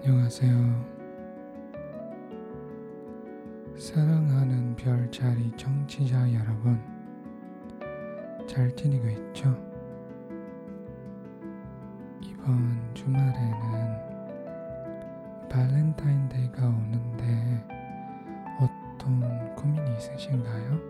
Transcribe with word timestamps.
안녕하세요. 0.00 0.52
사랑하는 3.76 4.76
별자리 4.76 5.50
청취자 5.56 6.32
여러분, 6.34 6.80
잘 8.46 8.74
지내고 8.76 9.08
있죠? 9.08 9.50
이번 12.22 12.78
주말에는 12.94 13.98
발렌타인데이가 15.50 16.64
오는데 16.64 17.66
어떤 18.60 19.54
고민이 19.56 19.96
있으신가요? 19.96 20.80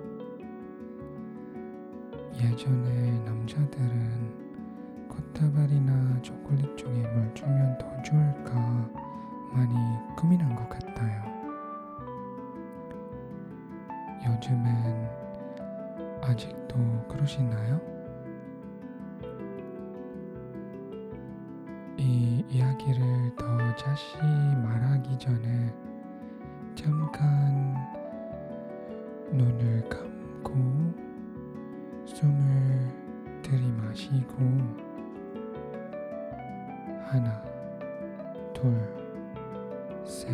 예전에 2.35 3.19
남자들은 3.25 4.48
꽃다발이나 5.19 6.23
초콜릿 6.23 6.77
종에 6.77 7.03
뭘 7.09 7.35
주면 7.35 7.77
더 7.79 8.03
좋을까 8.03 8.55
많이 9.53 9.75
고민한 10.17 10.55
것 10.55 10.69
같아요. 10.69 11.23
요즘엔 14.25 15.11
아직도 16.23 16.77
그러시나요? 17.09 17.81
이 21.97 22.45
이야기를 22.49 23.35
더 23.37 23.75
자세히 23.75 24.23
말하기 24.63 25.19
전에 25.19 25.75
잠깐 26.77 27.75
눈을 29.33 29.89
감고 29.89 30.55
숨을 32.07 33.43
들이마시고 33.43 34.88
하나, 37.11 37.43
둘, 38.53 38.71
셋, 40.05 40.31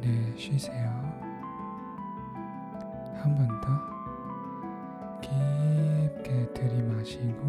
넷 0.00 0.36
쉬세요. 0.38 0.90
한 3.22 3.34
번 3.36 3.48
더 3.60 3.68
깊게 5.20 6.52
들이마시고 6.54 7.40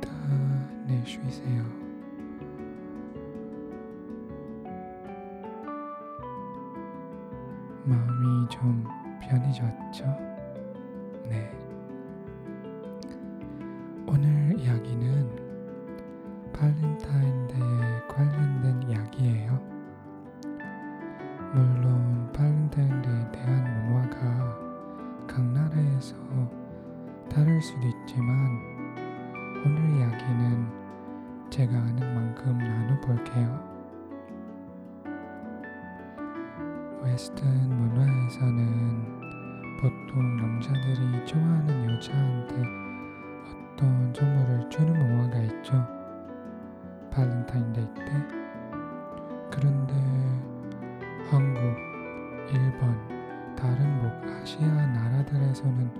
다 0.00 0.10
내쉬세요. 0.86 1.62
마음이 7.84 8.48
좀 8.48 8.84
편해졌죠? 9.20 10.04
네. 11.28 11.50
발렌타인데이에 16.58 18.02
관련된 18.08 18.82
이야기예요. 18.90 19.60
물론 21.54 22.32
발렌타인데이에 22.34 23.30
대한 23.30 23.86
문화가 23.86 24.58
각 25.28 25.44
나라에서 25.44 26.16
다를 27.30 27.62
수도 27.62 27.86
있지만 27.86 28.28
오늘 29.64 29.98
이야기는 29.98 31.48
제가 31.48 31.76
아는 31.76 32.14
만큼 32.14 32.58
나눠볼게요. 32.58 33.68
Western 37.04 37.46
문화에서는 37.68 39.18
보통 39.80 40.36
남자들이 40.36 41.24
좋아하는 41.24 41.94
여자한테 41.94 42.56
어떤 43.76 44.12
선물을 44.12 44.68
주는 44.68 44.92
문화가 44.92 45.38
있죠. 45.38 45.97
발렌타인데이 47.18 47.94
때. 47.94 48.12
그런데 49.50 49.92
한국, 51.28 51.60
일본, 52.52 52.96
다른 53.56 53.98
북아시아 53.98 54.86
나라들에서는 54.86 55.90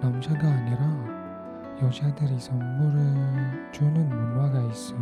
남자가 0.00 0.48
아니라 0.48 1.78
여자들이 1.80 2.40
선물을 2.40 3.70
주는 3.70 4.08
문화가 4.08 4.60
있어요. 4.62 4.98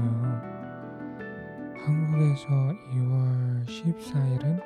한국에서 1.87 2.47
2월 2.93 3.65
14일은 3.65 4.63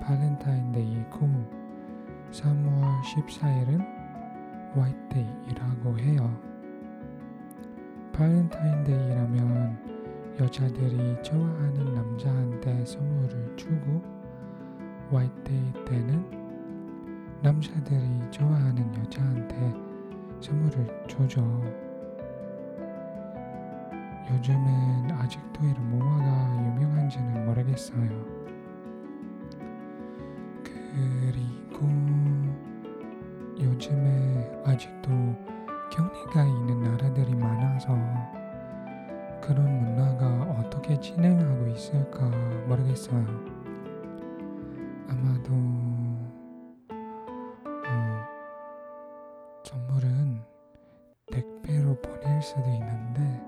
발렌타인데이고 0.00 1.28
3월 2.32 3.02
14일은 3.02 3.86
화이트데이라고 4.74 5.96
해요. 6.00 6.36
발렌타인데이라면 8.12 9.91
여자들이 10.40 11.22
좋아하는 11.22 11.94
남자한테 11.94 12.84
선물을 12.86 13.56
주고 13.56 14.02
화이트데이 15.10 15.84
때는 15.84 16.24
남자들이 17.42 18.30
좋아하는 18.30 18.94
여자한테 18.96 19.74
선물을 20.40 21.06
줘죠. 21.06 21.42
요즘은 24.30 25.10
아직도 25.10 25.66
이런 25.66 25.90
문화가 25.90 26.64
유명한지는 26.64 27.44
모르겠어요. 27.44 28.08
그리고 30.64 31.86
요즘에 33.60 34.62
아직도 34.64 35.10
경례가 35.90 36.44
있는 36.44 36.82
나라들이 36.82 37.34
많아서 37.34 37.92
그런 39.42 39.82
문화가 39.82 40.42
어떻게 40.60 40.98
진행하고 41.00 41.66
있을까 41.66 42.30
모르겠어요. 42.68 43.26
아마도 45.08 45.52
어, 47.84 48.24
선물은 49.64 50.40
택배로 51.26 51.96
보낼 52.00 52.40
수도 52.40 52.62
있는데 52.70 53.42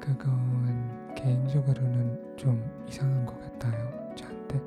그건 0.00 1.14
개인적으로는 1.14 2.36
좀 2.36 2.64
이상한 2.88 3.26
것 3.26 3.38
같아요. 3.42 4.14
저한테. 4.14 4.58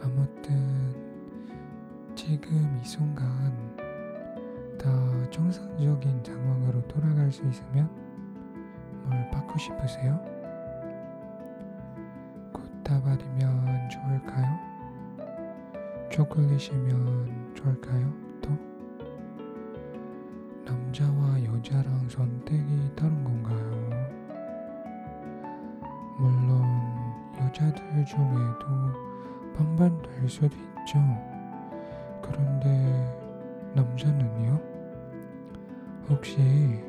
아무튼 0.00 0.94
지금 2.14 2.80
이 2.80 2.86
순간 2.86 3.26
다 4.78 4.88
정상적인 5.30 6.22
상황으로 6.24 6.86
돌아갈 6.86 7.32
수 7.32 7.44
있으면 7.48 8.01
뭘 9.12 9.30
받고 9.30 9.58
싶으세요? 9.58 10.18
꽃다발이면 12.52 13.90
좋을까요? 13.90 14.58
초콜릿이면 16.10 17.54
좋을까요? 17.54 18.12
또? 18.40 18.50
남자와 20.64 21.44
여자랑 21.44 22.08
선택이 22.08 22.92
다른 22.96 23.22
건가요? 23.22 23.70
물론 26.18 26.62
여자들 27.38 28.04
중에도 28.06 28.66
반반될 29.56 30.28
수도 30.28 30.46
있죠. 30.46 30.98
그런데 32.22 33.72
남자는요? 33.74 34.58
혹시 36.08 36.82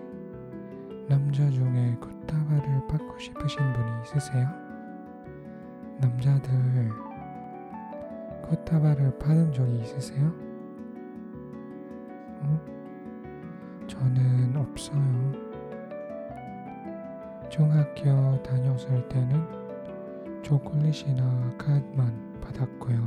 남자 1.07 1.49
중에 1.49 1.95
꽃다발을 2.33 2.87
받고 2.87 3.19
싶으신 3.19 3.59
분이 3.73 4.01
있으세요? 4.03 4.47
남자들 5.99 6.91
꽃다발을 8.41 9.17
받은 9.19 9.53
적이 9.53 9.79
있으세요? 9.81 10.33
어? 12.41 12.59
저는 13.87 14.55
없어요. 14.57 15.31
중학교 17.49 18.41
다녔을 18.41 19.07
때는 19.09 20.41
초콜릿이나 20.41 21.23
카드만 21.57 22.39
받았고요. 22.41 22.97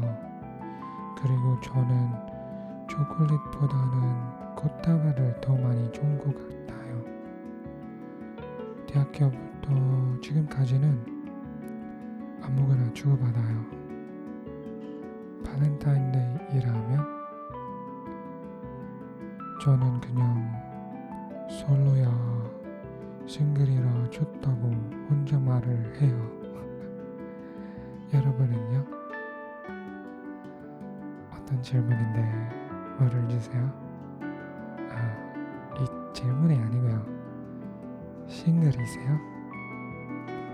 그리고 1.18 1.60
저는 1.62 2.10
초콜릿보다는 2.88 4.54
꽃다발을 4.54 5.40
더 5.40 5.56
많이 5.56 5.90
준 5.92 6.16
것 6.18 6.26
같아요. 6.32 6.85
대학교부터 8.96 10.20
지금까지는 10.22 11.04
아무거나 12.42 12.90
주고받아요. 12.94 13.66
발렌타인데이라면 15.44 17.06
저는 19.60 20.00
그냥 20.00 20.50
솔로야 21.50 22.08
싱글이라 23.26 24.08
좋다고 24.08 24.70
혼자 25.10 25.38
말을 25.38 26.00
해요. 26.00 26.16
여러분은요? 28.14 28.86
어떤 31.34 31.62
질문인데 31.62 32.22
말을 32.98 33.28
주세요. 33.28 33.62
아, 34.90 36.12
질문이 36.14 36.54
아니고요. 36.58 37.15
싱글이세요? 38.28 39.18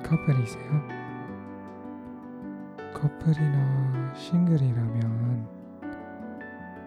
커플이세요? 0.04 0.82
커플이나 2.94 4.12
싱글이라면 4.14 5.48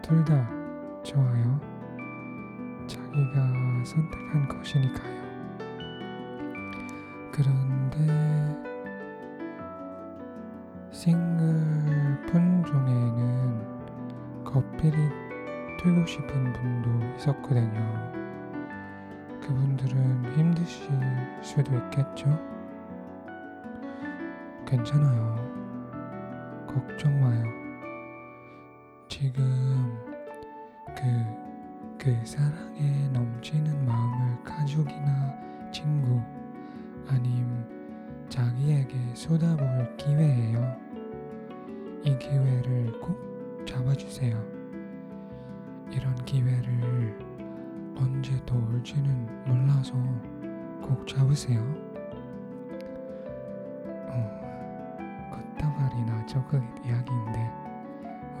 둘 0.02 0.24
다 0.24 0.48
좋아요. 1.02 1.60
자기가 2.86 3.84
선택한 3.84 4.48
것이니까요. 4.48 5.16
그런데 7.32 7.98
싱글 10.92 12.24
분 12.26 12.64
중에는 12.64 14.44
커플이 14.44 14.92
되고 15.82 16.06
싶은 16.06 16.52
분도 16.52 17.14
있었거든요. 17.16 18.15
그분들은 19.46 20.36
힘드실 20.36 20.90
수도 21.40 21.72
있겠죠? 21.76 22.26
괜찮아요. 24.66 25.36
걱정 26.66 27.20
마요. 27.20 27.44
지금 29.08 29.96
그, 30.96 31.96
그 31.96 32.26
사랑에 32.26 33.08
넘치는 33.12 33.86
마음을 33.86 34.42
가족이나 34.42 35.32
친구 35.70 36.20
아님 37.08 37.64
자기에게 38.28 38.98
쏟아부을 39.14 39.96
기회예요. 39.96 40.76
이 42.02 42.18
기회를 42.18 42.98
꼭 43.00 43.64
잡아주세요. 43.64 44.36
이런 45.92 46.14
기회를 46.24 46.95
또 48.46 48.54
올지는 48.72 49.26
몰라서 49.44 49.92
꼭 50.80 51.06
잡으세요. 51.06 51.60
어, 54.08 55.30
걷다발이나 55.32 56.24
저그 56.26 56.56
이야기인데 56.84 57.52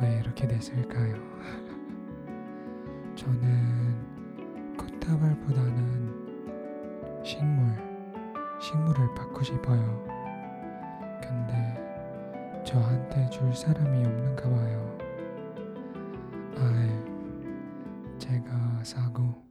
왜 0.00 0.18
이렇게 0.20 0.46
됐을까요? 0.46 1.16
저는 3.16 4.76
걷다발보다는 4.76 6.26
식물, 7.24 7.66
식물을 8.60 9.14
받고 9.14 9.42
싶어요. 9.42 10.06
근데 11.20 12.62
저한테 12.64 13.28
줄 13.30 13.52
사람이 13.52 14.04
없는가 14.04 14.48
봐요. 14.48 14.98
아이, 16.58 16.88
제가 18.18 18.52
사고 18.84 19.44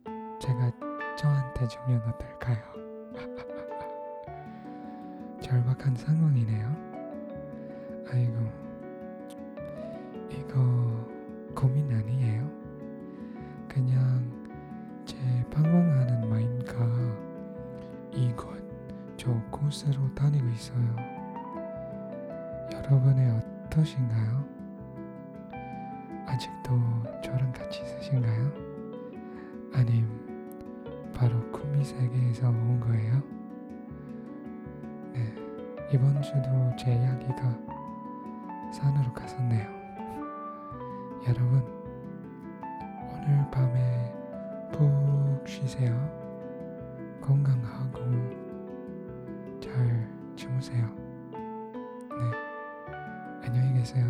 제가 0.45 0.71
저한테 1.17 1.67
주면 1.67 1.99
어떨까요? 2.07 2.57
절박한 5.41 5.95
상황이네요. 5.95 6.67
아이고, 8.11 8.37
이거 10.29 11.09
고민 11.55 11.91
아니에요? 11.91 12.47
그냥 13.67 14.31
제 15.03 15.17
방황하는 15.49 16.29
마인드가 16.29 16.85
이곳 18.11 18.47
저 19.17 19.33
곳으로 19.49 20.13
다니고 20.13 20.47
있어요. 20.49 20.95
여러분의 22.71 23.31
어떠신가요? 23.65 24.45
아직도 26.27 26.79
저랑 27.23 27.51
같이 27.51 27.81
있으신가요? 27.81 28.51
아님 29.73 30.14
바로 31.15 31.39
쿠미 31.49 31.83
세계에서 31.83 32.49
온 32.49 32.79
거예요. 32.81 33.23
네, 35.13 35.33
이번 35.93 36.21
주도 36.21 36.75
제 36.77 36.93
이야기가 36.93 37.57
산으로 38.73 39.13
갔었네요. 39.13 39.65
여러분, 41.25 41.63
오늘 43.09 43.49
밤에 43.49 44.13
푹 44.73 45.47
쉬세요. 45.47 45.95
건강하고 47.21 47.99
잘 49.61 49.73
주무세요. 50.35 50.85
네, 51.31 53.47
안녕히 53.47 53.73
계세요. 53.79 54.05